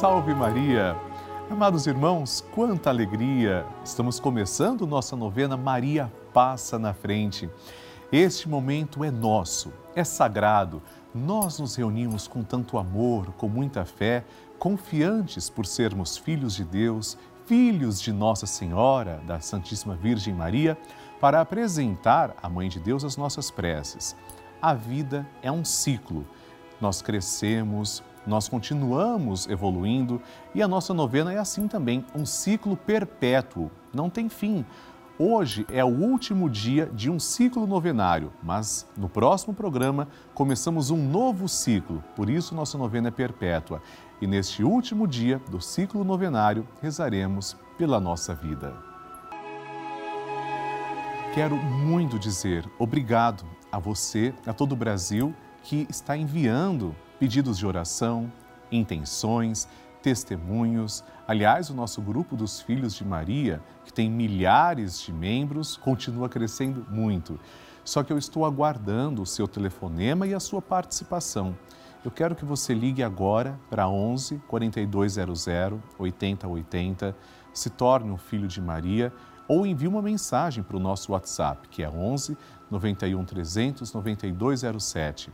Salve 0.00 0.34
Maria! 0.34 0.96
Amados 1.50 1.86
irmãos, 1.86 2.42
quanta 2.54 2.88
alegria! 2.88 3.66
Estamos 3.84 4.18
começando 4.18 4.86
nossa 4.86 5.14
novena 5.14 5.58
Maria 5.58 6.10
Passa 6.32 6.78
na 6.78 6.94
Frente. 6.94 7.50
Este 8.10 8.48
momento 8.48 9.04
é 9.04 9.10
nosso, 9.10 9.70
é 9.94 10.02
sagrado. 10.02 10.80
Nós 11.14 11.58
nos 11.58 11.76
reunimos 11.76 12.26
com 12.26 12.42
tanto 12.42 12.78
amor, 12.78 13.26
com 13.32 13.46
muita 13.46 13.84
fé, 13.84 14.24
confiantes 14.58 15.50
por 15.50 15.66
sermos 15.66 16.16
filhos 16.16 16.54
de 16.54 16.64
Deus, 16.64 17.18
filhos 17.44 18.00
de 18.00 18.10
Nossa 18.10 18.46
Senhora, 18.46 19.20
da 19.26 19.38
Santíssima 19.38 19.94
Virgem 19.96 20.32
Maria, 20.32 20.78
para 21.20 21.42
apresentar 21.42 22.34
à 22.42 22.48
Mãe 22.48 22.70
de 22.70 22.80
Deus 22.80 23.04
as 23.04 23.18
nossas 23.18 23.50
preces. 23.50 24.16
A 24.62 24.72
vida 24.72 25.28
é 25.42 25.52
um 25.52 25.62
ciclo. 25.62 26.24
Nós 26.80 27.02
crescemos, 27.02 28.02
nós 28.30 28.48
continuamos 28.48 29.48
evoluindo 29.48 30.22
e 30.54 30.62
a 30.62 30.68
nossa 30.68 30.94
novena 30.94 31.32
é 31.32 31.38
assim 31.38 31.66
também, 31.66 32.06
um 32.14 32.24
ciclo 32.24 32.76
perpétuo, 32.76 33.68
não 33.92 34.08
tem 34.08 34.28
fim. 34.28 34.64
Hoje 35.18 35.66
é 35.68 35.84
o 35.84 35.88
último 35.88 36.48
dia 36.48 36.86
de 36.86 37.10
um 37.10 37.18
ciclo 37.18 37.66
novenário, 37.66 38.32
mas 38.40 38.88
no 38.96 39.08
próximo 39.08 39.52
programa 39.52 40.06
começamos 40.32 40.90
um 40.90 40.96
novo 40.96 41.48
ciclo, 41.48 42.04
por 42.14 42.30
isso 42.30 42.54
nossa 42.54 42.78
novena 42.78 43.08
é 43.08 43.10
perpétua. 43.10 43.82
E 44.22 44.28
neste 44.28 44.62
último 44.62 45.08
dia 45.08 45.40
do 45.50 45.60
ciclo 45.60 46.04
novenário 46.04 46.64
rezaremos 46.80 47.56
pela 47.76 47.98
nossa 47.98 48.32
vida. 48.32 48.72
Quero 51.34 51.56
muito 51.56 52.16
dizer 52.16 52.64
obrigado 52.78 53.44
a 53.72 53.78
você, 53.80 54.32
a 54.46 54.52
todo 54.52 54.72
o 54.72 54.76
Brasil 54.76 55.34
que 55.64 55.84
está 55.90 56.16
enviando 56.16 56.94
pedidos 57.20 57.58
de 57.58 57.66
oração, 57.66 58.32
intenções, 58.72 59.68
testemunhos. 60.02 61.04
Aliás, 61.28 61.68
o 61.68 61.74
nosso 61.74 62.00
grupo 62.00 62.34
dos 62.34 62.62
Filhos 62.62 62.94
de 62.94 63.04
Maria, 63.04 63.62
que 63.84 63.92
tem 63.92 64.10
milhares 64.10 65.02
de 65.02 65.12
membros, 65.12 65.76
continua 65.76 66.30
crescendo 66.30 66.86
muito. 66.88 67.38
Só 67.84 68.02
que 68.02 68.10
eu 68.10 68.16
estou 68.16 68.46
aguardando 68.46 69.20
o 69.20 69.26
seu 69.26 69.46
telefonema 69.46 70.26
e 70.26 70.32
a 70.32 70.40
sua 70.40 70.62
participação. 70.62 71.54
Eu 72.02 72.10
quero 72.10 72.34
que 72.34 72.46
você 72.46 72.72
ligue 72.72 73.02
agora 73.02 73.60
para 73.68 73.86
11 73.86 74.40
4200 74.48 75.46
8080, 75.98 77.14
se 77.52 77.68
torne 77.68 78.10
um 78.10 78.16
filho 78.16 78.48
de 78.48 78.62
Maria 78.62 79.12
ou 79.50 79.66
envie 79.66 79.88
uma 79.88 80.00
mensagem 80.00 80.62
para 80.62 80.76
o 80.76 80.80
nosso 80.80 81.10
WhatsApp, 81.10 81.66
que 81.70 81.82
é 81.82 81.90
11 81.90 82.38
91 82.70 83.24
300 83.24 83.92
9207. 83.92 85.32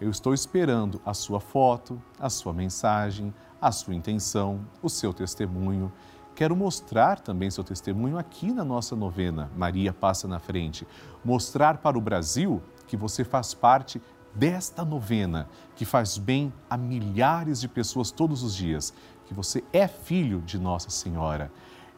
Eu 0.00 0.08
estou 0.08 0.32
esperando 0.32 1.02
a 1.04 1.12
sua 1.12 1.38
foto, 1.38 2.00
a 2.18 2.30
sua 2.30 2.54
mensagem, 2.54 3.34
a 3.60 3.70
sua 3.70 3.94
intenção, 3.94 4.66
o 4.82 4.88
seu 4.88 5.12
testemunho. 5.12 5.92
Quero 6.34 6.56
mostrar 6.56 7.20
também 7.20 7.50
seu 7.50 7.62
testemunho 7.62 8.16
aqui 8.16 8.54
na 8.54 8.64
nossa 8.64 8.96
novena 8.96 9.50
Maria 9.54 9.92
Passa 9.92 10.26
na 10.26 10.38
Frente. 10.38 10.88
Mostrar 11.22 11.76
para 11.76 11.98
o 11.98 12.00
Brasil 12.00 12.62
que 12.86 12.96
você 12.96 13.22
faz 13.22 13.52
parte 13.52 14.00
desta 14.34 14.82
novena 14.82 15.46
que 15.76 15.84
faz 15.84 16.16
bem 16.16 16.50
a 16.70 16.78
milhares 16.78 17.60
de 17.60 17.68
pessoas 17.68 18.10
todos 18.10 18.42
os 18.42 18.56
dias, 18.56 18.94
que 19.26 19.34
você 19.34 19.62
é 19.74 19.86
filho 19.86 20.40
de 20.40 20.58
Nossa 20.58 20.88
Senhora. 20.88 21.52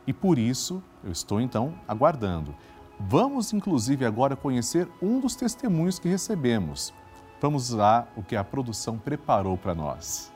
E 0.06 0.12
por 0.12 0.38
isso 0.38 0.82
eu 1.04 1.12
estou 1.12 1.40
então 1.40 1.74
aguardando. 1.86 2.54
Vamos 2.98 3.52
inclusive 3.52 4.04
agora 4.04 4.36
conhecer 4.36 4.88
um 5.00 5.20
dos 5.20 5.34
testemunhos 5.34 5.98
que 5.98 6.08
recebemos. 6.08 6.92
Vamos 7.40 7.70
lá 7.70 8.06
o 8.16 8.22
que 8.22 8.36
a 8.36 8.44
produção 8.44 8.98
preparou 8.98 9.56
para 9.56 9.74
nós. 9.74 10.30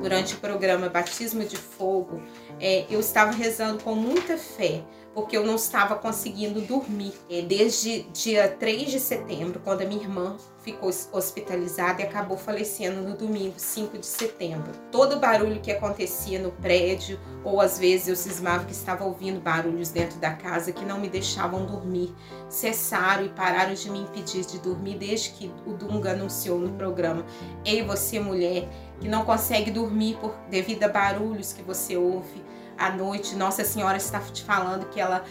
Durante 0.00 0.34
o 0.34 0.38
programa 0.38 0.88
Batismo 0.88 1.44
de 1.44 1.56
Fogo, 1.56 2.22
é, 2.60 2.84
eu 2.88 3.00
estava 3.00 3.32
rezando 3.32 3.82
com 3.82 3.94
muita 3.94 4.36
fé, 4.36 4.84
porque 5.12 5.36
eu 5.36 5.44
não 5.44 5.56
estava 5.56 5.96
conseguindo 5.96 6.60
dormir. 6.60 7.14
É, 7.28 7.42
desde 7.42 8.02
dia 8.12 8.48
3 8.48 8.90
de 8.90 9.00
setembro, 9.00 9.60
quando 9.64 9.80
a 9.80 9.86
minha 9.86 10.02
irmã 10.02 10.36
ficou 10.64 10.90
hospitalizada 11.12 12.00
e 12.00 12.04
acabou 12.06 12.38
falecendo 12.38 13.02
no 13.02 13.14
domingo 13.14 13.54
5 13.58 13.98
de 13.98 14.06
setembro. 14.06 14.72
Todo 14.90 15.16
o 15.16 15.20
barulho 15.20 15.60
que 15.60 15.70
acontecia 15.70 16.38
no 16.38 16.50
prédio, 16.50 17.20
ou 17.44 17.60
às 17.60 17.78
vezes 17.78 18.08
eu 18.08 18.16
cismava 18.16 18.64
que 18.64 18.72
estava 18.72 19.04
ouvindo 19.04 19.38
barulhos 19.38 19.90
dentro 19.90 20.18
da 20.18 20.32
casa 20.32 20.72
que 20.72 20.84
não 20.84 20.98
me 20.98 21.08
deixavam 21.08 21.66
dormir, 21.66 22.14
cessaram 22.48 23.26
e 23.26 23.28
pararam 23.28 23.74
de 23.74 23.90
me 23.90 24.00
impedir 24.00 24.46
de 24.46 24.58
dormir 24.58 24.96
desde 24.96 25.30
que 25.30 25.52
o 25.66 25.74
Dunga 25.74 26.12
anunciou 26.12 26.58
no 26.58 26.72
programa: 26.72 27.26
Ei, 27.62 27.82
você 27.84 28.18
mulher 28.18 28.66
que 28.98 29.06
não 29.06 29.22
consegue 29.24 29.70
dormir 29.70 30.16
por 30.18 30.34
devido 30.48 30.84
a 30.84 30.88
barulhos 30.88 31.52
que 31.52 31.62
você 31.62 31.94
ouve 31.94 32.42
à 32.76 32.90
noite, 32.90 33.36
Nossa 33.36 33.64
Senhora 33.64 33.96
está 33.96 34.18
te 34.20 34.42
falando 34.42 34.88
que 34.88 35.00
ela 35.00 35.24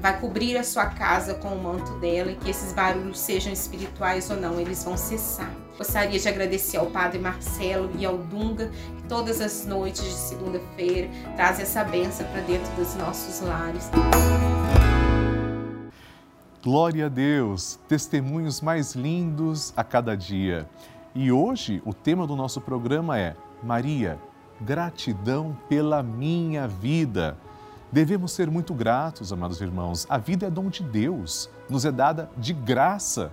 vai 0.00 0.18
cobrir 0.20 0.56
a 0.56 0.64
sua 0.64 0.86
casa 0.86 1.34
com 1.34 1.48
o 1.48 1.62
manto 1.62 1.92
dela 1.98 2.30
e 2.30 2.36
que 2.36 2.50
esses 2.50 2.72
barulhos 2.72 3.18
sejam 3.18 3.52
espirituais 3.52 4.30
ou 4.30 4.36
não, 4.36 4.60
eles 4.60 4.84
vão 4.84 4.96
cessar. 4.96 5.50
Gostaria 5.76 6.18
de 6.18 6.28
agradecer 6.28 6.78
ao 6.78 6.86
Padre 6.86 7.18
Marcelo 7.18 7.90
e 7.98 8.06
ao 8.06 8.16
Dunga, 8.16 8.68
que 8.68 9.02
todas 9.08 9.40
as 9.40 9.66
noites 9.66 10.04
de 10.04 10.14
segunda-feira 10.14 11.08
traz 11.36 11.60
essa 11.60 11.84
benção 11.84 12.26
para 12.28 12.40
dentro 12.42 12.72
dos 12.74 12.94
nossos 12.94 13.40
lares. 13.40 13.90
Glória 16.62 17.06
a 17.06 17.08
Deus, 17.08 17.78
testemunhos 17.86 18.60
mais 18.60 18.94
lindos 18.94 19.72
a 19.76 19.84
cada 19.84 20.16
dia. 20.16 20.68
E 21.14 21.30
hoje 21.30 21.80
o 21.84 21.94
tema 21.94 22.26
do 22.26 22.34
nosso 22.34 22.60
programa 22.60 23.18
é 23.18 23.36
Maria, 23.62 24.18
gratidão 24.60 25.56
pela 25.68 26.02
minha 26.02 26.66
vida. 26.66 27.36
Devemos 27.96 28.32
ser 28.32 28.50
muito 28.50 28.74
gratos, 28.74 29.32
amados 29.32 29.58
irmãos. 29.62 30.06
A 30.10 30.18
vida 30.18 30.48
é 30.48 30.50
dom 30.50 30.68
de 30.68 30.82
Deus, 30.82 31.48
nos 31.66 31.86
é 31.86 31.90
dada 31.90 32.28
de 32.36 32.52
graça. 32.52 33.32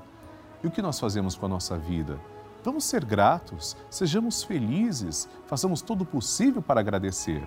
E 0.64 0.68
o 0.68 0.72
que 0.72 0.82
nós 0.82 0.98
fazemos 0.98 1.36
com 1.36 1.46
a 1.48 1.50
nossa 1.50 1.78
vida? 1.78 2.18
Vamos 2.64 2.86
ser 2.86 3.04
gratos, 3.04 3.76
sejamos 3.90 4.42
felizes, 4.42 5.28
façamos 5.48 5.82
todo 5.82 6.04
o 6.04 6.06
possível 6.06 6.62
para 6.62 6.80
agradecer. 6.80 7.46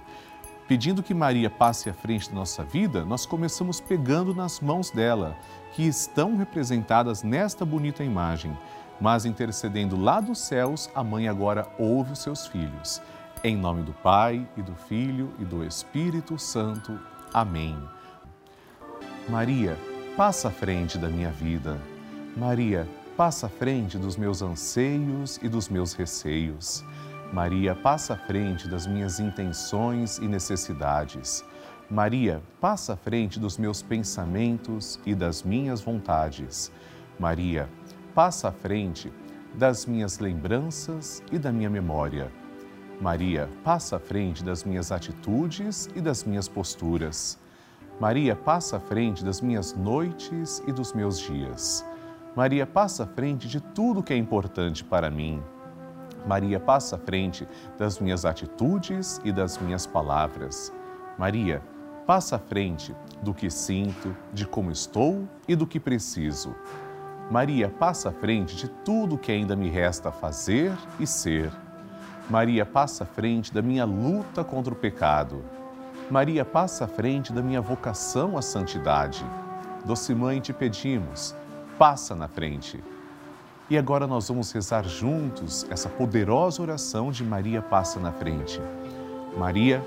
Pedindo 0.69 1.03
que 1.03 1.15
Maria 1.15 1.49
passe 1.49 1.89
à 1.89 1.95
frente 1.95 2.29
da 2.29 2.35
nossa 2.35 2.63
vida, 2.63 3.03
nós 3.03 3.25
começamos 3.25 3.81
pegando 3.81 4.35
nas 4.35 4.61
mãos 4.61 4.91
dela, 4.91 5.39
que 5.73 5.85
estão 5.85 6.37
representadas 6.37 7.23
nesta 7.23 7.65
bonita 7.65 8.05
imagem. 8.05 8.55
Mas 9.01 9.25
intercedendo 9.25 9.99
lá 9.99 10.21
dos 10.21 10.39
céus, 10.39 10.91
a 10.95 11.03
mãe 11.03 11.29
agora 11.29 11.67
ouve 11.79 12.13
os 12.13 12.19
seus 12.19 12.47
filhos. 12.47 13.01
Em 13.47 13.57
nome 13.57 13.85
do 13.85 13.93
Pai 13.93 14.45
e 14.57 14.61
do 14.61 14.75
Filho 14.75 15.33
e 15.39 15.45
do 15.45 15.63
Espírito 15.63 16.37
Santo. 16.37 16.99
Amém. 17.33 17.79
Maria, 19.29 19.79
passa 20.17 20.49
à 20.49 20.51
frente 20.51 20.99
da 20.99 21.09
minha 21.09 21.31
vida. 21.31 21.81
Maria, 22.37 22.89
passa 23.17 23.47
à 23.47 23.49
frente 23.49 23.99
dos 23.99 24.17
meus 24.17 24.43
anseios 24.43 25.39
e 25.41 25.49
dos 25.49 25.69
meus 25.69 25.93
receios. 25.93 26.85
Maria, 27.33 27.73
passa 27.73 28.15
à 28.15 28.17
frente 28.17 28.67
das 28.67 28.85
minhas 28.85 29.21
intenções 29.21 30.19
e 30.19 30.27
necessidades. 30.27 31.45
Maria, 31.89 32.43
passa 32.61 32.95
à 32.95 32.97
frente 32.97 33.39
dos 33.39 33.59
meus 33.59 33.81
pensamentos 33.81 34.99
e 35.07 35.15
das 35.15 35.45
minhas 35.45 35.81
vontades. 35.81 36.73
Maria, 37.17 37.69
passa 38.13 38.49
à 38.49 38.53
frente 38.53 39.13
das 39.55 39.87
minhas 39.87 40.19
lembranças 40.19 41.23
e 41.31 41.39
da 41.39 41.53
minha 41.53 41.71
memória. 41.71 42.29
Maria, 43.01 43.49
passa 43.63 43.97
à 43.97 43.99
frente 43.99 44.43
das 44.43 44.65
minhas 44.65 44.91
atitudes 44.91 45.89
e 45.95 46.01
das 46.01 46.25
minhas 46.25 46.49
posturas. 46.49 47.39
Maria, 48.01 48.35
passa 48.35 48.79
à 48.79 48.81
frente 48.81 49.25
das 49.25 49.41
minhas 49.41 49.75
noites 49.75 50.63
e 50.67 50.73
dos 50.73 50.95
meus 50.95 51.19
dias. 51.19 51.85
Maria, 52.35 52.67
passa 52.67 53.05
à 53.05 53.07
frente 53.07 53.49
de 53.49 53.61
tudo 53.61 54.03
que 54.03 54.15
é 54.15 54.17
importante 54.17 54.83
para 54.83 55.11
mim. 55.11 55.43
Maria, 56.27 56.59
passa 56.59 56.97
à 56.97 56.99
frente 56.99 57.47
das 57.79 57.99
minhas 57.99 58.25
atitudes 58.25 59.21
e 59.25 59.31
das 59.31 59.59
minhas 59.59 59.87
palavras. 59.87 60.73
Maria, 61.19 61.63
passa 62.07 62.37
à 62.37 62.39
frente 62.39 62.95
do 63.23 63.35
que 63.35 63.51
sinto, 63.51 64.17
de 64.33 64.47
como 64.47 64.71
estou 64.71 65.29
e 65.47 65.55
do 65.55 65.67
que 65.67 65.79
preciso. 65.79 66.55
Maria, 67.31 67.69
passa 67.69 68.09
à 68.09 68.13
frente 68.13 68.57
de 68.57 68.69
tudo 68.69 69.19
que 69.19 69.33
ainda 69.33 69.55
me 69.55 69.69
resta 69.69 70.11
fazer 70.11 70.73
e 70.99 71.07
ser. 71.07 71.53
Maria 72.29 72.67
passa 72.67 73.05
à 73.05 73.07
frente 73.07 73.55
da 73.55 73.63
minha 73.63 73.85
luta 73.85 74.43
contra 74.43 74.73
o 74.73 74.77
pecado. 74.77 75.45
Maria 76.11 76.45
passa 76.45 76.85
à 76.85 76.89
frente 76.89 77.33
da 77.33 77.41
minha 77.41 77.61
vocação 77.61 78.37
à 78.37 78.43
santidade. 78.43 79.25
Doce 79.85 80.13
Mãe, 80.13 80.41
te 80.41 80.53
pedimos, 80.53 81.37
passa 81.79 82.17
na 82.17 82.27
frente. 82.27 82.83
E 83.71 83.79
agora 83.79 84.09
nós 84.09 84.27
vamos 84.27 84.51
rezar 84.51 84.85
juntos 84.85 85.65
essa 85.71 85.89
poderosa 85.89 86.63
oração 86.63 87.13
de 87.13 87.23
Maria 87.23 87.63
passa 87.63 88.01
na 88.01 88.11
frente. 88.11 88.61
Maria 89.37 89.85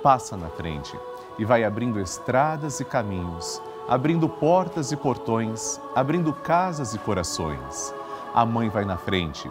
passa 0.00 0.36
na 0.36 0.48
frente 0.48 0.96
e 1.40 1.44
vai 1.44 1.64
abrindo 1.64 2.00
estradas 2.00 2.78
e 2.78 2.84
caminhos, 2.84 3.60
abrindo 3.88 4.28
portas 4.28 4.92
e 4.92 4.96
portões, 4.96 5.80
abrindo 5.96 6.32
casas 6.32 6.94
e 6.94 6.98
corações. 7.00 7.92
A 8.32 8.46
mãe 8.46 8.68
vai 8.68 8.84
na 8.84 8.96
frente 8.96 9.50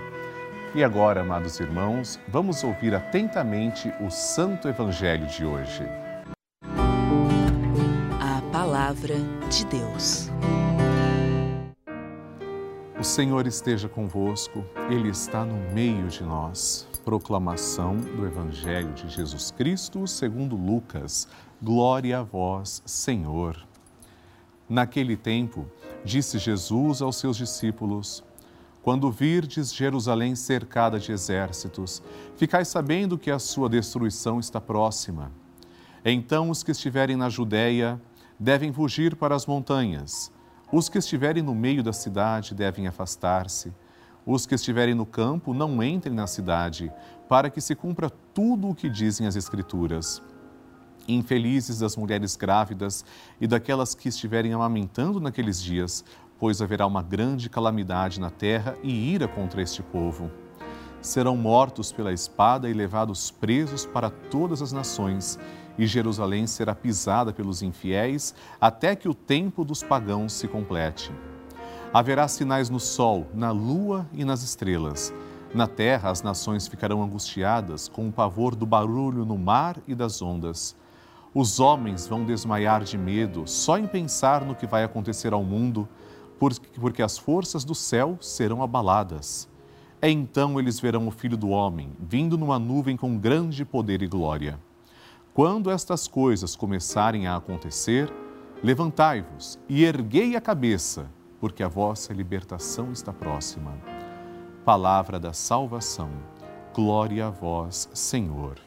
E 0.73 0.85
agora, 0.85 1.19
amados 1.19 1.59
irmãos, 1.59 2.17
vamos 2.29 2.63
ouvir 2.63 2.95
atentamente 2.95 3.93
o 3.99 4.09
Santo 4.09 4.69
Evangelho 4.69 5.27
de 5.27 5.43
hoje. 5.43 5.83
A 8.21 8.41
Palavra 8.53 9.15
de 9.49 9.65
Deus. 9.65 10.29
O 12.97 13.03
Senhor 13.03 13.47
esteja 13.47 13.89
convosco, 13.89 14.63
Ele 14.89 15.09
está 15.09 15.43
no 15.43 15.57
meio 15.73 16.07
de 16.07 16.23
nós. 16.23 16.87
Proclamação 17.03 17.97
do 17.97 18.25
Evangelho 18.25 18.93
de 18.93 19.09
Jesus 19.09 19.51
Cristo 19.51 20.07
segundo 20.07 20.55
Lucas. 20.55 21.27
Glória 21.61 22.19
a 22.19 22.23
vós, 22.23 22.81
Senhor. 22.85 23.57
Naquele 24.69 25.17
tempo, 25.17 25.65
disse 26.05 26.37
Jesus 26.37 27.01
aos 27.01 27.17
seus 27.17 27.35
discípulos: 27.35 28.23
Quando 28.81 29.11
virdes 29.11 29.73
Jerusalém 29.73 30.35
cercada 30.35 30.99
de 30.99 31.11
exércitos, 31.11 32.01
ficai 32.35 32.65
sabendo 32.65 33.17
que 33.17 33.29
a 33.29 33.37
sua 33.37 33.69
destruição 33.69 34.39
está 34.39 34.59
próxima. 34.59 35.31
Então 36.03 36.49
os 36.49 36.63
que 36.63 36.71
estiverem 36.71 37.15
na 37.15 37.29
Judéia 37.29 38.01
devem 38.39 38.73
fugir 38.73 39.15
para 39.15 39.35
as 39.35 39.45
montanhas. 39.45 40.31
Os 40.71 40.89
que 40.89 40.97
estiverem 40.97 41.43
no 41.43 41.53
meio 41.53 41.83
da 41.83 41.93
cidade 41.93 42.55
devem 42.55 42.87
afastar-se. 42.87 43.71
Os 44.25 44.47
que 44.47 44.55
estiverem 44.55 44.95
no 44.95 45.05
campo 45.05 45.53
não 45.53 45.83
entrem 45.83 46.15
na 46.15 46.25
cidade, 46.25 46.91
para 47.29 47.51
que 47.51 47.61
se 47.61 47.75
cumpra 47.75 48.09
tudo 48.33 48.69
o 48.69 48.75
que 48.75 48.89
dizem 48.89 49.27
as 49.27 49.35
Escrituras. 49.35 50.21
Infelizes 51.07 51.79
das 51.79 51.95
mulheres 51.95 52.35
grávidas 52.35 53.05
e 53.39 53.45
daquelas 53.45 53.93
que 53.93 54.09
estiverem 54.09 54.53
amamentando 54.53 55.19
naqueles 55.19 55.61
dias, 55.61 56.05
pois 56.41 56.59
haverá 56.59 56.87
uma 56.87 57.03
grande 57.03 57.47
calamidade 57.51 58.19
na 58.19 58.31
terra 58.31 58.75
e 58.81 59.13
ira 59.13 59.27
contra 59.27 59.61
este 59.61 59.83
povo. 59.83 60.31
Serão 60.99 61.37
mortos 61.37 61.91
pela 61.91 62.11
espada 62.11 62.67
e 62.67 62.73
levados 62.73 63.29
presos 63.29 63.85
para 63.85 64.09
todas 64.09 64.59
as 64.59 64.71
nações 64.71 65.37
e 65.77 65.85
Jerusalém 65.85 66.47
será 66.47 66.73
pisada 66.73 67.31
pelos 67.31 67.61
infiéis 67.61 68.33
até 68.59 68.95
que 68.95 69.07
o 69.07 69.13
tempo 69.13 69.63
dos 69.63 69.83
pagãos 69.83 70.33
se 70.33 70.47
complete. 70.47 71.11
Haverá 71.93 72.27
sinais 72.27 72.71
no 72.71 72.79
sol, 72.79 73.27
na 73.35 73.51
lua 73.51 74.07
e 74.11 74.25
nas 74.25 74.41
estrelas. 74.41 75.13
Na 75.53 75.67
terra 75.67 76.09
as 76.09 76.23
nações 76.23 76.67
ficarão 76.67 77.03
angustiadas 77.03 77.87
com 77.87 78.07
o 78.07 78.11
pavor 78.11 78.55
do 78.55 78.65
barulho 78.65 79.25
no 79.25 79.37
mar 79.37 79.77
e 79.87 79.93
das 79.93 80.23
ondas. 80.23 80.75
Os 81.35 81.59
homens 81.59 82.07
vão 82.07 82.25
desmaiar 82.25 82.83
de 82.83 82.97
medo 82.97 83.43
só 83.45 83.77
em 83.77 83.85
pensar 83.85 84.43
no 84.43 84.55
que 84.55 84.65
vai 84.65 84.83
acontecer 84.83 85.33
ao 85.33 85.43
mundo, 85.43 85.87
porque 86.79 87.03
as 87.03 87.17
forças 87.17 87.63
do 87.63 87.75
céu 87.75 88.17
serão 88.19 88.63
abaladas. 88.63 89.47
É 90.01 90.09
então 90.09 90.59
eles 90.59 90.79
verão 90.79 91.07
o 91.07 91.11
Filho 91.11 91.37
do 91.37 91.49
Homem 91.49 91.91
vindo 91.99 92.37
numa 92.37 92.57
nuvem 92.57 92.97
com 92.97 93.17
grande 93.17 93.63
poder 93.63 94.01
e 94.01 94.07
glória. 94.07 94.59
Quando 95.33 95.69
estas 95.69 96.07
coisas 96.07 96.55
começarem 96.55 97.27
a 97.27 97.35
acontecer, 97.35 98.11
levantai-vos 98.63 99.59
e 99.69 99.83
erguei 99.83 100.35
a 100.35 100.41
cabeça, 100.41 101.09
porque 101.39 101.61
a 101.61 101.67
vossa 101.67 102.11
libertação 102.11 102.91
está 102.91 103.13
próxima. 103.13 103.77
Palavra 104.65 105.19
da 105.19 105.33
salvação. 105.33 106.09
Glória 106.73 107.27
a 107.27 107.29
vós, 107.29 107.89
Senhor. 107.93 108.57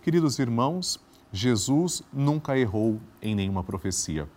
Queridos 0.00 0.38
irmãos, 0.38 1.00
Jesus 1.32 2.02
nunca 2.12 2.56
errou 2.56 3.00
em 3.20 3.34
nenhuma 3.34 3.64
profecia. 3.64 4.28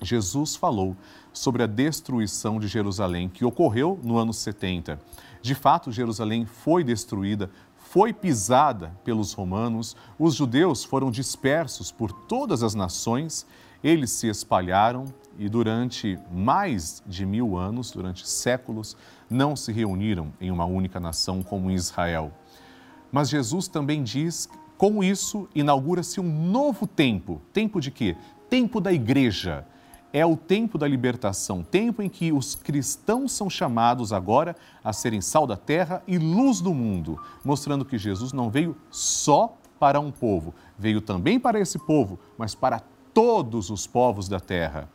Jesus 0.00 0.56
falou 0.56 0.96
sobre 1.32 1.62
a 1.62 1.66
destruição 1.66 2.58
de 2.58 2.68
Jerusalém 2.68 3.28
que 3.28 3.44
ocorreu 3.44 3.98
no 4.02 4.16
ano 4.16 4.32
70. 4.32 4.98
De 5.40 5.54
fato, 5.54 5.92
Jerusalém 5.92 6.46
foi 6.46 6.82
destruída 6.82 7.50
foi 7.88 8.12
pisada 8.12 8.92
pelos 9.02 9.32
romanos, 9.32 9.96
os 10.18 10.34
judeus 10.34 10.84
foram 10.84 11.10
dispersos 11.10 11.90
por 11.90 12.12
todas 12.12 12.62
as 12.62 12.74
nações, 12.74 13.46
eles 13.82 14.10
se 14.10 14.28
espalharam 14.28 15.06
e 15.38 15.48
durante 15.48 16.18
mais 16.30 17.02
de 17.06 17.24
mil 17.24 17.56
anos, 17.56 17.90
durante 17.90 18.28
séculos, 18.28 18.94
não 19.30 19.56
se 19.56 19.72
reuniram 19.72 20.30
em 20.38 20.50
uma 20.50 20.66
única 20.66 21.00
nação 21.00 21.42
como 21.42 21.70
Israel. 21.70 22.30
Mas 23.10 23.30
Jesus 23.30 23.68
também 23.68 24.02
diz, 24.02 24.50
com 24.76 25.02
isso 25.02 25.48
inaugura-se 25.54 26.20
um 26.20 26.50
novo 26.50 26.86
tempo. 26.86 27.40
Tempo 27.54 27.80
de 27.80 27.90
quê? 27.90 28.16
Tempo 28.50 28.82
da 28.82 28.92
igreja 28.92 29.64
é 30.12 30.24
o 30.24 30.36
tempo 30.36 30.78
da 30.78 30.88
libertação, 30.88 31.62
tempo 31.62 32.02
em 32.02 32.08
que 32.08 32.32
os 32.32 32.54
cristãos 32.54 33.32
são 33.32 33.50
chamados 33.50 34.12
agora 34.12 34.56
a 34.82 34.92
serem 34.92 35.20
sal 35.20 35.46
da 35.46 35.56
terra 35.56 36.02
e 36.06 36.18
luz 36.18 36.60
do 36.60 36.72
mundo, 36.72 37.20
mostrando 37.44 37.84
que 37.84 37.98
Jesus 37.98 38.32
não 38.32 38.50
veio 38.50 38.76
só 38.90 39.56
para 39.78 40.00
um 40.00 40.10
povo, 40.10 40.54
veio 40.78 41.00
também 41.00 41.38
para 41.38 41.60
esse 41.60 41.78
povo, 41.78 42.18
mas 42.36 42.54
para 42.54 42.80
todos 43.12 43.70
os 43.70 43.86
povos 43.86 44.28
da 44.28 44.40
terra. 44.40 44.88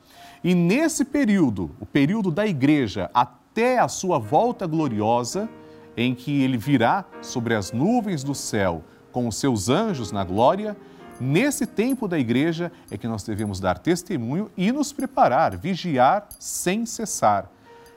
E 0.43 0.53
nesse 0.53 1.05
período, 1.05 1.71
o 1.79 1.85
período 1.85 2.31
da 2.31 2.45
igreja, 2.45 3.09
até 3.13 3.79
a 3.79 3.87
sua 3.87 4.17
volta 4.17 4.67
gloriosa, 4.67 5.49
em 5.95 6.13
que 6.15 6.41
ele 6.41 6.57
virá 6.57 7.05
sobre 7.21 7.53
as 7.53 7.71
nuvens 7.71 8.23
do 8.23 8.33
céu 8.33 8.83
com 9.11 9.27
os 9.27 9.37
seus 9.37 9.69
anjos 9.69 10.11
na 10.11 10.23
glória, 10.23 10.75
Nesse 11.19 11.65
tempo 11.65 12.07
da 12.07 12.17
igreja 12.17 12.71
é 12.89 12.97
que 12.97 13.07
nós 13.07 13.23
devemos 13.23 13.59
dar 13.59 13.77
testemunho 13.77 14.49
e 14.57 14.71
nos 14.71 14.91
preparar, 14.91 15.55
vigiar 15.55 16.27
sem 16.39 16.85
cessar. 16.85 17.49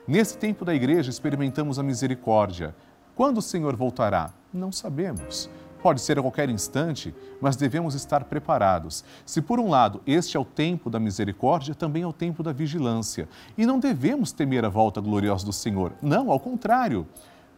Nesse 0.06 0.36
tempo 0.36 0.64
da 0.64 0.74
igreja 0.74 1.10
experimentamos 1.10 1.78
a 1.78 1.82
misericórdia. 1.82 2.74
Quando 3.14 3.38
o 3.38 3.42
Senhor 3.42 3.74
voltará? 3.74 4.30
Não 4.52 4.70
sabemos. 4.70 5.48
Pode 5.82 6.00
ser 6.00 6.18
a 6.18 6.22
qualquer 6.22 6.50
instante, 6.50 7.14
mas 7.40 7.56
devemos 7.56 7.94
estar 7.94 8.24
preparados. 8.24 9.04
Se, 9.24 9.40
por 9.40 9.58
um 9.58 9.68
lado, 9.68 10.02
este 10.06 10.36
é 10.36 10.40
o 10.40 10.44
tempo 10.44 10.90
da 10.90 11.00
misericórdia, 11.00 11.74
também 11.74 12.02
é 12.02 12.06
o 12.06 12.12
tempo 12.12 12.42
da 12.42 12.52
vigilância. 12.52 13.28
E 13.56 13.64
não 13.64 13.78
devemos 13.78 14.32
temer 14.32 14.64
a 14.64 14.68
volta 14.68 15.00
gloriosa 15.00 15.46
do 15.46 15.52
Senhor. 15.52 15.92
Não, 16.02 16.30
ao 16.30 16.40
contrário. 16.40 17.06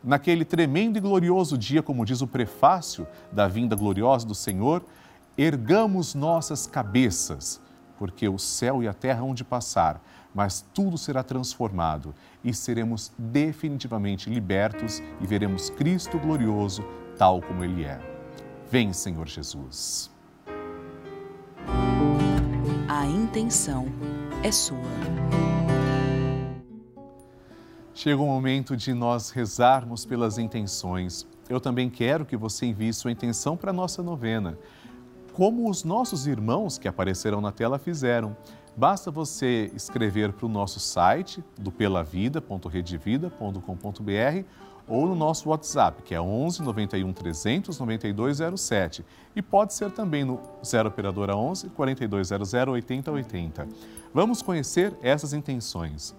Naquele 0.03 0.45
tremendo 0.45 0.97
e 0.97 1.01
glorioso 1.01 1.59
dia, 1.59 1.83
como 1.83 2.05
diz 2.05 2.21
o 2.21 2.27
prefácio 2.27 3.07
da 3.33 3.49
vinda 3.49 3.75
gloriosa 3.75 4.27
do 4.27 4.35
Senhor, 4.35 4.85
ergamos 5.39 6.17
nossas 6.17 6.67
cabeças, 6.67 7.61
porque 7.97 8.29
o 8.29 8.39
céu 8.39 8.83
e 8.83 8.89
a 8.89 8.93
terra 8.93 9.23
hão 9.23 9.33
de 9.33 9.45
passar, 9.45 10.03
mas 10.35 10.67
tudo 10.75 10.99
será 10.99 11.23
transformado 11.23 12.13
e 12.43 12.53
seremos 12.53 13.13
definitivamente 13.17 14.29
libertos 14.29 15.01
e 15.21 15.27
veremos 15.27 15.71
Cristo 15.71 16.19
glorioso 16.19 16.85
tal 17.17 17.41
como 17.41 17.63
Ele 17.63 17.85
é. 17.85 18.01
Vem, 18.69 18.93
Senhor 18.93 19.29
Jesus. 19.29 20.11
A 22.89 23.07
intenção 23.07 23.87
é 24.43 24.51
sua. 24.51 24.77
Chega 27.95 28.21
o 28.21 28.27
momento 28.27 28.77
de 28.77 28.93
nós 28.93 29.31
rezarmos 29.31 30.05
pelas 30.05 30.37
intenções. 30.37 31.27
Eu 31.49 31.61
também 31.61 31.89
quero 31.89 32.25
que 32.25 32.37
você 32.37 32.67
envie 32.67 32.93
sua 32.93 33.11
intenção 33.11 33.57
para 33.57 33.71
a 33.71 33.75
nossa 33.75 34.03
novena 34.03 34.59
como 35.39 35.71
os 35.71 35.85
nossos 35.85 36.27
irmãos 36.27 36.77
que 36.79 36.89
apareceram 36.89 37.41
na 37.41 37.53
tela 37.53 37.79
fizeram. 37.79 38.37
Basta 38.77 39.09
você 39.09 39.71
escrever 39.73 40.33
para 40.33 40.47
o 40.47 40.49
nosso 40.49 40.81
site 40.81 41.45
do 41.57 41.71
pelavida.redevida.com.br 41.71 44.45
ou 44.89 45.07
no 45.07 45.15
nosso 45.15 45.51
WhatsApp, 45.51 46.03
que 46.03 46.13
é 46.13 46.21
11 46.21 46.61
91 46.61 47.13
300 47.13 47.79
9207. 47.79 49.07
E 49.37 49.41
pode 49.41 49.75
ser 49.75 49.93
também 49.93 50.25
no 50.25 50.41
0 50.65 50.89
operadora 50.89 51.37
11 51.37 51.69
4200 51.69 52.53
8080. 52.53 53.69
Vamos 54.13 54.43
conhecer 54.43 54.93
essas 55.01 55.33
intenções. 55.33 56.17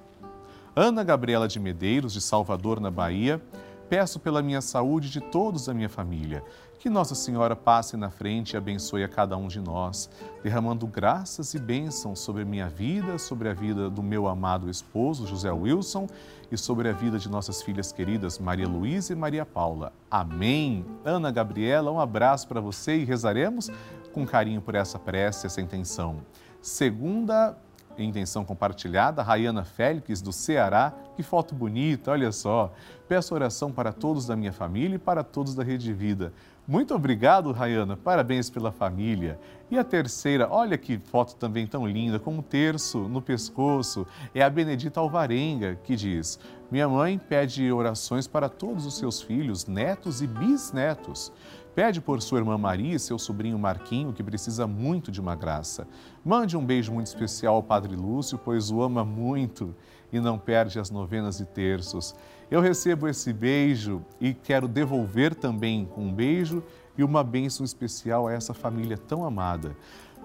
Ana 0.74 1.04
Gabriela 1.04 1.46
de 1.46 1.60
Medeiros, 1.60 2.14
de 2.14 2.22
Salvador, 2.22 2.80
na 2.80 2.90
Bahia, 2.90 3.42
peço 3.90 4.18
pela 4.18 4.42
minha 4.42 4.62
saúde 4.62 5.10
de 5.10 5.20
todos 5.20 5.66
da 5.66 5.74
minha 5.74 5.90
família 5.90 6.42
que 6.80 6.90
Nossa 6.90 7.14
Senhora 7.14 7.58
passe 7.58 7.98
na 7.98 8.10
frente 8.10 8.54
e 8.54 8.58
abençoe 8.58 9.04
a 9.04 9.08
cada 9.10 9.36
um 9.36 9.50
de 9.50 9.60
nós, 9.60 10.10
derramando 10.42 10.88
graças 10.88 11.54
e 11.54 11.60
bênçãos 11.60 12.22
sobre 12.22 12.44
a 12.44 12.46
minha 12.46 12.70
vida, 12.70 13.18
sobre 13.18 13.50
a 13.50 13.54
vida 13.54 13.90
do 13.90 14.02
meu 14.02 14.30
amado 14.30 14.70
esposo, 14.70 15.28
José 15.28 15.52
Wilson, 15.52 16.08
e 16.50 16.58
sobre 16.58 16.88
a 16.88 16.94
vida 16.94 17.20
de 17.20 17.30
nossas 17.30 17.62
filhas 17.62 17.92
queridas, 17.92 18.40
Maria 18.40 18.68
Luísa 18.68 19.12
e 19.12 19.16
Maria 19.16 19.46
Paula. 19.46 19.92
Amém. 20.10 20.86
Ana 21.04 21.30
Gabriela, 21.30 21.92
um 21.92 22.00
abraço 22.00 22.48
para 22.48 22.62
você 22.62 22.96
e 22.96 23.04
rezaremos 23.04 23.70
com 24.14 24.26
carinho 24.26 24.62
por 24.62 24.74
essa 24.74 24.98
prece, 24.98 25.46
essa 25.46 25.60
intenção. 25.60 26.22
Segunda 26.62 27.58
intenção 28.04 28.46
compartilhada, 28.46 29.22
Rayana 29.22 29.64
Félix, 29.64 30.22
do 30.22 30.32
Ceará. 30.32 30.94
Que 31.16 31.24
foto 31.24 31.54
bonita, 31.54 32.12
olha 32.12 32.32
só. 32.32 32.72
Peço 33.08 33.34
oração 33.36 33.72
para 33.72 33.92
todos 33.92 34.26
da 34.26 34.36
minha 34.36 34.54
família 34.54 34.96
e 34.96 35.00
para 35.00 35.24
todos 35.24 35.54
da 35.54 35.64
Rede 35.64 35.92
Vida. 35.94 36.32
Muito 36.70 36.94
obrigado, 36.94 37.52
Rayana. 37.52 37.98
Parabéns 37.98 38.48
pela 38.48 38.72
família. 38.72 39.40
E 39.72 39.78
a 39.80 39.84
terceira, 39.84 40.48
olha 40.52 40.78
que 40.78 41.00
foto 41.00 41.36
também 41.36 41.66
tão 41.66 41.88
linda, 41.88 42.20
com 42.20 42.36
um 42.36 42.44
terço 42.44 43.00
no 43.10 43.24
pescoço. 43.24 44.06
É 44.36 44.44
a 44.44 44.50
Benedita 44.52 45.00
Alvarenga, 45.00 45.80
que 45.84 45.96
diz: 45.96 46.40
Minha 46.70 46.88
mãe 46.88 47.18
pede 47.18 47.72
orações 47.72 48.28
para 48.28 48.48
todos 48.48 48.86
os 48.86 49.00
seus 49.00 49.20
filhos, 49.20 49.66
netos 49.66 50.22
e 50.22 50.28
bisnetos. 50.28 51.32
Pede 51.76 52.02
por 52.02 52.22
sua 52.22 52.40
irmã 52.40 52.58
Maria 52.58 52.96
e 52.96 53.00
seu 53.00 53.18
sobrinho 53.20 53.58
Marquinho, 53.58 54.12
que 54.12 54.24
precisa 54.24 54.68
muito 54.68 55.12
de 55.12 55.22
uma 55.22 55.36
graça. 55.36 55.88
Mande 56.26 56.58
um 56.58 56.66
beijo 56.66 56.92
muito 56.92 57.08
especial 57.08 57.56
ao 57.56 57.64
Padre 57.64 57.96
Lúcio, 57.96 58.38
pois 58.38 58.72
o 58.72 58.82
ama 58.82 59.06
muito 59.06 59.76
e 60.12 60.20
não 60.20 60.38
perde 60.38 60.80
as 60.80 60.90
novenas 60.90 61.40
e 61.40 61.46
terços. 61.46 62.16
Eu 62.50 62.62
recebo 62.62 63.08
esse 63.08 63.32
beijo 63.32 64.04
e 64.20 64.34
quero 64.34 64.68
devolver 64.68 65.36
também 65.36 65.88
um 65.96 66.12
beijo 66.12 66.64
e 66.98 67.04
uma 67.04 67.24
bênção 67.24 67.64
especial 67.64 68.28
a 68.28 68.34
essa 68.34 68.54
família 68.54 68.98
tão 68.98 69.24
amada. 69.24 69.76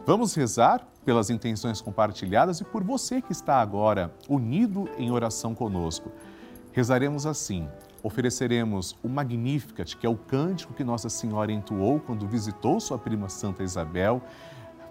Vamos 0.06 0.34
rezar 0.34 0.86
pelas 1.04 1.30
intenções 1.30 1.80
compartilhadas 1.80 2.60
e 2.60 2.64
por 2.64 2.82
você 2.82 3.22
que 3.22 3.32
está 3.32 3.60
agora 3.60 4.14
unido 4.28 4.88
em 4.98 5.10
oração 5.10 5.54
conosco. 5.54 6.10
Rezaremos 6.72 7.26
assim: 7.26 7.68
ofereceremos 8.04 8.96
o 9.02 9.08
Magnificat, 9.08 9.96
que 9.96 10.06
é 10.06 10.08
o 10.08 10.16
cântico 10.16 10.74
que 10.74 10.84
Nossa 10.84 11.08
Senhora 11.08 11.50
entoou 11.50 11.98
quando 11.98 12.28
visitou 12.28 12.78
sua 12.78 12.98
prima 12.98 13.28
Santa 13.28 13.64
Isabel. 13.64 14.22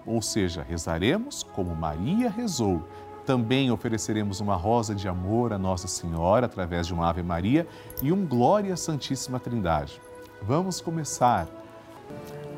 Ou 0.05 0.21
seja, 0.21 0.61
rezaremos 0.61 1.43
como 1.43 1.73
Maria 1.73 2.29
rezou 2.29 2.83
também 3.25 3.71
ofereceremos 3.71 4.41
uma 4.41 4.55
rosa 4.55 4.93
de 4.93 5.07
amor 5.07 5.53
a 5.53 5.57
Nossa 5.57 5.87
Senhora 5.87 6.45
através 6.45 6.87
de 6.87 6.93
uma 6.93 7.09
Ave 7.09 7.23
Maria 7.23 7.65
e 8.01 8.11
um 8.11 8.25
Glória 8.25 8.75
Santíssima 8.75 9.39
Trindade. 9.39 10.01
Vamos 10.41 10.81
começar. 10.81 11.47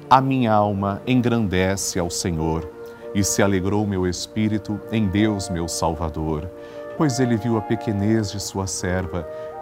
A 0.09 0.19
minha 0.19 0.51
alma 0.51 1.01
engrandece 1.05 1.99
ao 1.99 2.09
Senhor 2.09 2.69
e 3.13 3.23
se 3.23 3.43
alegrou 3.43 3.85
meu 3.85 4.07
espírito 4.07 4.79
em 4.91 5.07
Deus, 5.07 5.49
meu 5.49 5.67
Salvador, 5.67 6.49
pois 6.97 7.19
ele 7.19 7.37
viu 7.37 7.57
a 7.57 7.61
pequenez 7.61 8.31
de 8.31 8.39
sua 8.39 8.65
serva. 8.65 9.27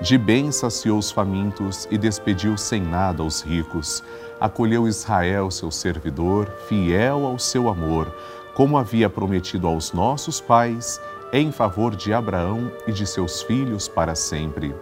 De 0.00 0.18
bem 0.18 0.50
saciou 0.50 0.98
os 0.98 1.10
famintos 1.10 1.86
e 1.90 1.96
despediu 1.96 2.58
sem 2.58 2.82
nada 2.82 3.22
os 3.22 3.42
ricos. 3.42 4.02
Acolheu 4.40 4.88
Israel, 4.88 5.50
seu 5.50 5.70
servidor, 5.70 6.50
fiel 6.68 7.24
ao 7.24 7.38
seu 7.38 7.68
amor, 7.68 8.12
como 8.54 8.76
havia 8.76 9.08
prometido 9.08 9.66
aos 9.66 9.92
nossos 9.92 10.40
pais, 10.40 11.00
em 11.32 11.50
favor 11.50 11.94
de 11.96 12.12
Abraão 12.12 12.70
e 12.86 12.92
de 12.92 13.06
seus 13.06 13.42
filhos 13.42 13.88
para 13.88 14.14
sempre. 14.14 14.74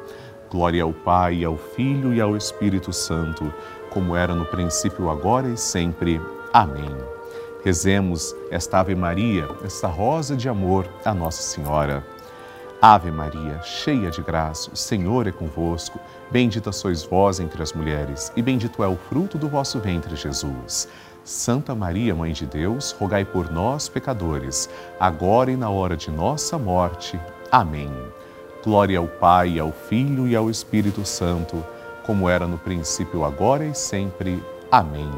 Glória 0.50 0.82
ao 0.82 0.92
Pai, 0.92 1.44
ao 1.44 1.56
Filho 1.56 2.12
e 2.12 2.20
ao 2.20 2.36
Espírito 2.36 2.92
Santo, 2.92 3.52
como 3.90 4.16
era 4.16 4.34
no 4.34 4.44
princípio, 4.44 5.08
agora 5.08 5.48
e 5.48 5.56
sempre. 5.56 6.20
Amém. 6.52 6.94
Rezemos 7.64 8.34
esta 8.50 8.80
Ave 8.80 8.94
Maria, 8.94 9.48
esta 9.64 9.86
rosa 9.86 10.34
de 10.34 10.48
amor 10.48 10.86
a 11.04 11.14
Nossa 11.14 11.42
Senhora. 11.42 12.04
Ave 12.84 13.12
Maria, 13.12 13.62
cheia 13.62 14.10
de 14.10 14.20
graça, 14.20 14.68
o 14.72 14.76
Senhor 14.76 15.28
é 15.28 15.30
convosco. 15.30 16.00
Bendita 16.32 16.72
sois 16.72 17.04
vós 17.04 17.38
entre 17.38 17.62
as 17.62 17.72
mulheres, 17.72 18.32
e 18.34 18.42
bendito 18.42 18.82
é 18.82 18.88
o 18.88 18.96
fruto 18.96 19.38
do 19.38 19.48
vosso 19.48 19.78
ventre, 19.78 20.16
Jesus. 20.16 20.88
Santa 21.22 21.76
Maria, 21.76 22.12
Mãe 22.12 22.32
de 22.32 22.44
Deus, 22.44 22.90
rogai 22.90 23.24
por 23.24 23.52
nós, 23.52 23.88
pecadores, 23.88 24.68
agora 24.98 25.52
e 25.52 25.56
na 25.56 25.70
hora 25.70 25.96
de 25.96 26.10
nossa 26.10 26.58
morte. 26.58 27.20
Amém. 27.52 27.88
Glória 28.64 28.98
ao 28.98 29.06
Pai, 29.06 29.60
ao 29.60 29.70
Filho 29.70 30.26
e 30.26 30.34
ao 30.34 30.50
Espírito 30.50 31.06
Santo, 31.06 31.64
como 32.04 32.28
era 32.28 32.48
no 32.48 32.58
princípio, 32.58 33.24
agora 33.24 33.64
e 33.64 33.76
sempre. 33.76 34.42
Amém. 34.72 35.08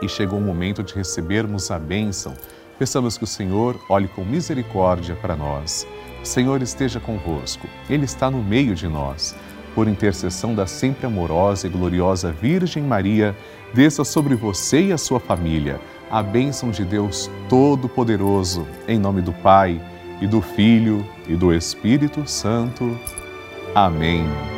E 0.00 0.08
chegou 0.08 0.38
o 0.38 0.42
momento 0.42 0.84
de 0.84 0.94
recebermos 0.94 1.72
a 1.72 1.78
bênção. 1.80 2.34
Peçamos 2.78 3.18
que 3.18 3.24
o 3.24 3.26
Senhor 3.26 3.80
olhe 3.88 4.08
com 4.08 4.24
misericórdia 4.24 5.16
para 5.16 5.36
nós. 5.36 5.86
O 6.22 6.26
Senhor 6.26 6.62
esteja 6.62 7.00
convosco, 7.00 7.66
Ele 7.88 8.04
está 8.04 8.30
no 8.30 8.42
meio 8.42 8.74
de 8.74 8.86
nós. 8.86 9.34
Por 9.74 9.88
intercessão 9.88 10.54
da 10.54 10.66
sempre 10.66 11.06
amorosa 11.06 11.66
e 11.66 11.70
gloriosa 11.70 12.32
Virgem 12.32 12.82
Maria, 12.82 13.36
desça 13.74 14.04
sobre 14.04 14.34
você 14.34 14.86
e 14.86 14.92
a 14.92 14.98
sua 14.98 15.20
família 15.20 15.80
a 16.10 16.22
bênção 16.22 16.70
de 16.70 16.84
Deus 16.84 17.30
Todo-Poderoso, 17.48 18.66
em 18.86 18.98
nome 18.98 19.20
do 19.22 19.32
Pai 19.32 19.80
e 20.20 20.26
do 20.26 20.40
Filho 20.40 21.06
e 21.28 21.36
do 21.36 21.52
Espírito 21.52 22.26
Santo. 22.26 22.98
Amém. 23.74 24.57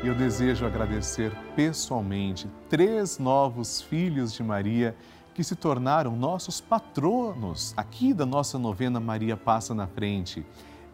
E 0.00 0.06
eu 0.06 0.14
desejo 0.14 0.64
agradecer 0.64 1.32
pessoalmente 1.56 2.48
três 2.68 3.18
novos 3.18 3.82
filhos 3.82 4.32
de 4.32 4.44
Maria 4.44 4.94
que 5.34 5.42
se 5.42 5.56
tornaram 5.56 6.14
nossos 6.14 6.60
patronos 6.60 7.74
aqui 7.76 8.14
da 8.14 8.24
nossa 8.24 8.60
novena 8.60 9.00
Maria 9.00 9.36
Passa 9.36 9.74
na 9.74 9.88
Frente. 9.88 10.46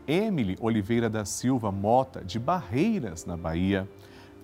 Emily 0.08 0.56
Oliveira 0.58 1.10
da 1.10 1.26
Silva 1.26 1.70
Mota, 1.70 2.24
de 2.24 2.38
Barreiras, 2.38 3.26
na 3.26 3.36
Bahia. 3.36 3.86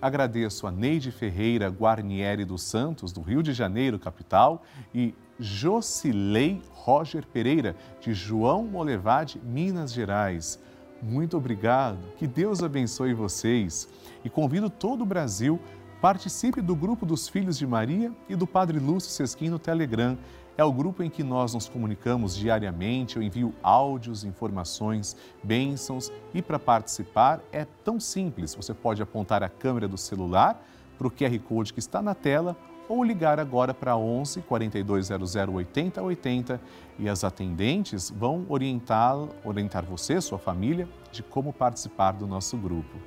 Agradeço 0.01 0.67
a 0.67 0.71
Neide 0.71 1.11
Ferreira 1.11 1.69
Guarnieri 1.69 2.45
dos 2.45 2.63
Santos, 2.63 3.13
do 3.13 3.23
Rio 3.23 3.43
de 3.43 3.55
Janeiro, 3.55 3.99
capital, 3.99 4.63
e 4.95 5.15
Jocilei 5.39 6.63
Roger 6.73 7.27
Pereira, 7.27 7.75
de 7.99 8.13
João 8.13 8.65
Molevade, 8.65 9.41
Minas 9.43 9.91
Gerais. 9.91 10.59
Muito 11.03 11.37
obrigado, 11.37 11.99
que 12.19 12.27
Deus 12.27 12.63
abençoe 12.63 13.15
vocês 13.15 13.89
e 14.23 14.29
convido 14.29 14.69
todo 14.69 15.03
o 15.03 15.07
Brasil 15.07 15.59
participe 16.01 16.63
do 16.63 16.75
grupo 16.75 17.05
dos 17.05 17.29
Filhos 17.29 17.59
de 17.59 17.67
Maria 17.67 18.11
e 18.29 18.35
do 18.35 18.47
Padre 18.47 18.79
Lúcio 18.79 19.11
Sesquim 19.11 19.51
no 19.51 19.59
Telegram. 19.59 20.17
É 20.57 20.65
o 20.65 20.73
grupo 20.73 21.03
em 21.03 21.11
que 21.11 21.23
nós 21.23 21.55
nos 21.55 21.69
comunicamos 21.69 22.37
diariamente, 22.37 23.17
eu 23.17 23.23
envio 23.23 23.55
áudios, 23.63 24.25
informações, 24.25 25.17
bênçãos 25.43 26.11
e 26.35 26.43
para 26.43 26.59
participar 26.59 27.41
é 27.53 27.67
tão 27.85 28.01
simples. 28.01 28.55
Você 28.55 28.75
pode 28.75 29.03
apontar 29.03 29.43
a 29.43 29.49
câmera 29.49 29.89
do 29.89 29.97
celular 29.97 30.63
para 30.99 31.07
o 31.07 31.11
QR 31.11 31.39
Code 31.41 31.73
que 31.73 31.81
está 31.81 32.03
na 32.03 32.15
tela 32.15 32.57
ou 32.91 33.05
ligar 33.05 33.39
agora 33.39 33.73
para 33.73 33.97
11 33.97 34.43
4200 34.43 35.37
8080 35.37 36.61
e 36.99 37.09
as 37.09 37.23
atendentes 37.23 38.11
vão 38.11 38.45
orientar, 38.49 39.17
orientar 39.45 39.85
você, 39.85 40.21
sua 40.21 40.41
família, 40.41 40.89
de 41.13 41.23
como 41.23 41.53
participar 41.53 42.13
do 42.13 42.27
nosso 42.27 42.57
grupo. 42.57 42.99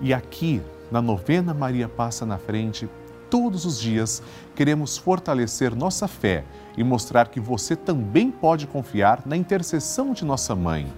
E 0.00 0.12
aqui, 0.12 0.60
na 0.90 1.00
novena 1.00 1.54
Maria 1.54 1.88
Passa 1.88 2.26
na 2.26 2.38
Frente, 2.38 2.88
todos 3.30 3.64
os 3.64 3.80
dias 3.80 4.20
queremos 4.52 4.98
fortalecer 4.98 5.76
nossa 5.76 6.08
fé 6.08 6.44
e 6.76 6.82
mostrar 6.82 7.28
que 7.28 7.38
você 7.38 7.76
também 7.76 8.32
pode 8.32 8.66
confiar 8.66 9.22
na 9.24 9.36
intercessão 9.36 10.12
de 10.12 10.24
nossa 10.24 10.56
mãe. 10.56 10.92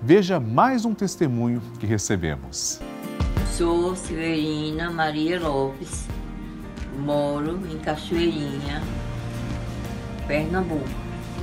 Veja 0.00 0.38
mais 0.38 0.84
um 0.84 0.94
testemunho 0.94 1.60
que 1.80 1.86
recebemos. 1.86 2.80
Sou 3.56 3.96
Severina 3.96 4.92
Maria 4.92 5.40
Lopes, 5.40 6.06
moro 6.98 7.60
em 7.70 7.78
Cachoeirinha, 7.78 8.82
Pernambuco. 10.26 10.88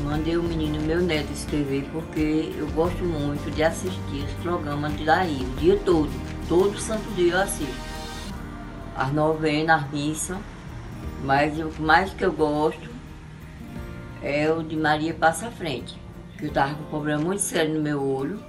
Mandei 0.03 0.37
o 0.37 0.43
menino 0.43 0.79
meu 0.81 1.01
neto 1.01 1.31
escrever 1.31 1.87
porque 1.91 2.53
eu 2.57 2.67
gosto 2.71 3.03
muito 3.03 3.49
de 3.55 3.63
assistir 3.63 4.25
os 4.25 4.33
programas 4.43 4.93
daí, 5.03 5.41
o 5.41 5.55
dia 5.59 5.79
todo. 5.85 6.11
Todo 6.47 6.77
santo 6.77 7.09
dia 7.15 7.33
eu 7.33 7.41
assisto 7.41 7.95
as 8.95 9.11
novenas, 9.11 9.83
as 9.83 9.91
missas, 9.91 10.37
mas 11.23 11.57
o 11.59 11.71
mais 11.81 12.13
que 12.13 12.23
eu 12.23 12.31
gosto 12.31 12.89
é 14.21 14.49
o 14.51 14.63
de 14.63 14.75
Maria 14.75 15.13
Passa 15.13 15.51
Frente, 15.51 15.99
que 16.37 16.45
eu 16.45 16.51
tava 16.51 16.75
com 16.75 16.83
um 16.83 16.89
problema 16.89 17.23
muito 17.23 17.41
sério 17.41 17.75
no 17.75 17.81
meu 17.81 18.01
olho 18.01 18.39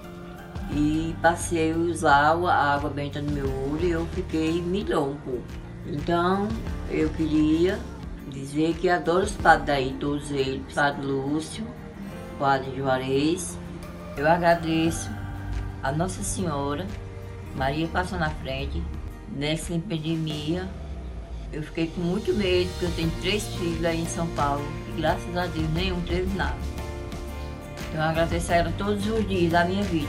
e 0.71 1.15
passei 1.21 1.73
a 1.73 1.77
usar 1.77 2.33
a 2.33 2.75
água 2.75 2.91
benta 2.91 3.21
no 3.21 3.33
meu 3.33 3.47
olho 3.71 3.85
e 3.85 3.91
eu 3.91 4.07
fiquei 4.15 4.63
melhor 4.63 5.09
um 5.09 5.17
pouco. 5.17 5.66
Então 5.87 6.49
eu 6.91 7.09
queria 7.11 7.79
dizer 8.29 8.75
que 8.75 8.89
adoro 8.89 9.25
os 9.25 9.33
padres 9.33 9.67
daí, 9.67 9.97
todos 9.99 10.31
eles, 10.31 10.75
Padre 10.75 11.07
Lúcio, 11.07 11.67
Padre 12.39 12.77
Juarez. 12.77 13.59
Eu 14.17 14.29
agradeço 14.29 15.11
a 15.83 15.93
Nossa 15.93 16.23
Senhora, 16.23 16.87
Maria 17.55 17.87
Passa 17.89 18.17
na 18.17 18.31
Frente, 18.31 18.83
nessa 19.31 19.75
epidemia, 19.75 20.69
eu 21.53 21.63
fiquei 21.63 21.87
com 21.87 22.01
muito 22.01 22.35
medo, 22.35 22.69
porque 22.71 22.87
eu 22.87 22.93
tenho 22.93 23.11
três 23.23 23.47
filhos 23.55 23.85
aí 23.85 24.01
em 24.01 24.07
São 24.07 24.27
Paulo 24.29 24.65
e 24.89 25.01
graças 25.01 25.37
a 25.37 25.47
Deus 25.47 25.71
nenhum 25.71 26.01
teve 26.03 26.37
nada. 26.37 26.57
Então 27.89 28.03
eu 28.03 28.11
agradeço 28.11 28.53
a 28.53 28.57
ela 28.57 28.73
todos 28.77 29.07
os 29.07 29.29
dias 29.29 29.53
da 29.53 29.65
minha 29.65 29.83
vida. 29.85 30.09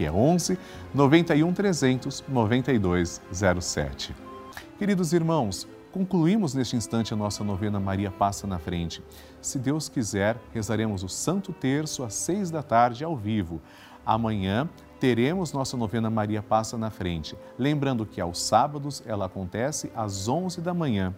que 0.00 0.06
é 0.06 0.10
11 0.10 0.58
91 0.94 1.52
300 1.52 2.24
9207. 2.26 4.16
Queridos 4.78 5.12
irmãos, 5.12 5.68
concluímos 5.92 6.54
neste 6.54 6.74
instante 6.74 7.12
a 7.12 7.16
nossa 7.18 7.44
novena 7.44 7.78
Maria 7.78 8.10
Passa 8.10 8.46
na 8.46 8.58
Frente. 8.58 9.02
Se 9.42 9.58
Deus 9.58 9.90
quiser, 9.90 10.38
rezaremos 10.54 11.02
o 11.02 11.08
Santo 11.10 11.52
Terço 11.52 12.02
às 12.02 12.14
seis 12.14 12.50
da 12.50 12.62
tarde 12.62 13.04
ao 13.04 13.14
vivo. 13.14 13.60
Amanhã 14.06 14.66
teremos 14.98 15.52
nossa 15.52 15.76
novena 15.76 16.08
Maria 16.08 16.42
Passa 16.42 16.78
na 16.78 16.88
Frente. 16.88 17.36
Lembrando 17.58 18.06
que 18.06 18.22
aos 18.22 18.40
sábados 18.40 19.02
ela 19.04 19.26
acontece 19.26 19.92
às 19.94 20.26
11 20.28 20.62
da 20.62 20.72
manhã. 20.72 21.14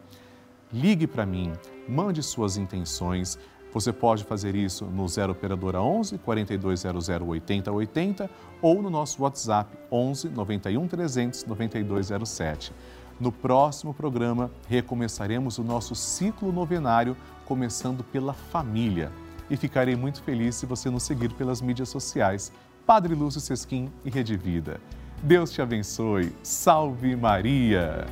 Ligue 0.73 1.07
para 1.07 1.25
mim, 1.25 1.53
mande 1.88 2.21
suas 2.21 2.57
intenções 2.57 3.38
você 3.73 3.93
pode 3.93 4.25
fazer 4.25 4.55
isso 4.55 4.85
no 4.85 5.09
0 5.09 5.33
Operadora 5.33 5.81
11 5.81 6.19
4200 6.19 7.09
8080 7.09 8.31
ou 8.61 8.83
no 8.83 8.91
nosso 8.91 9.23
WhatsApp 9.23 9.77
11 9.91 10.29
91 10.29 10.87
300 10.89 11.45
9207. 11.45 12.73
No 13.19 13.31
próximo 13.31 13.95
programa, 13.95 14.51
recomeçaremos 14.69 15.59
o 15.59 15.65
nosso 15.65 15.95
ciclo 15.95 16.53
novenário, 16.53 17.17
começando 17.45 18.03
pela 18.05 18.33
família. 18.33 19.13
E 19.49 19.57
ficarei 19.57 19.97
muito 19.97 20.23
feliz 20.23 20.57
se 20.57 20.67
você 20.67 20.91
nos 20.91 21.03
seguir 21.03 21.33
pelas 21.35 21.61
mídias 21.61 21.89
sociais. 21.89 22.53
Padre 22.87 23.15
Lúcio 23.15 23.41
Sesquim 23.41 23.91
e 24.05 24.11
Rede 24.11 24.37
Vida. 24.37 24.81
Deus 25.23 25.53
te 25.53 25.63
abençoe. 25.63 26.33
Salve 26.43 27.15
Maria! 27.15 28.07